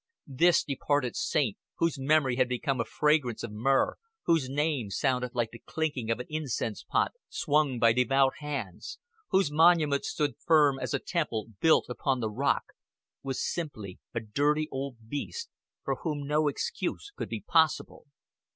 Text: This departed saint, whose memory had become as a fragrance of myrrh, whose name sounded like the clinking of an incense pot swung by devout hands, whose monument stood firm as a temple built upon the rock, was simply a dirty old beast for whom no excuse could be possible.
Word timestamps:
This 0.25 0.63
departed 0.63 1.15
saint, 1.15 1.57
whose 1.75 1.99
memory 1.99 2.35
had 2.35 2.49
become 2.49 2.81
as 2.81 2.87
a 2.87 2.89
fragrance 2.89 3.43
of 3.43 3.51
myrrh, 3.51 3.97
whose 4.23 4.49
name 4.49 4.89
sounded 4.89 5.35
like 5.35 5.51
the 5.51 5.61
clinking 5.63 6.09
of 6.09 6.19
an 6.19 6.25
incense 6.27 6.81
pot 6.83 7.11
swung 7.29 7.77
by 7.77 7.93
devout 7.93 8.33
hands, 8.39 8.97
whose 9.29 9.51
monument 9.51 10.03
stood 10.03 10.37
firm 10.43 10.79
as 10.79 10.95
a 10.95 10.99
temple 10.99 11.49
built 11.59 11.85
upon 11.87 12.19
the 12.19 12.31
rock, 12.31 12.73
was 13.21 13.45
simply 13.47 13.99
a 14.11 14.19
dirty 14.19 14.67
old 14.71 15.07
beast 15.07 15.51
for 15.83 15.97
whom 15.97 16.25
no 16.25 16.47
excuse 16.47 17.11
could 17.15 17.29
be 17.29 17.41
possible. 17.41 18.07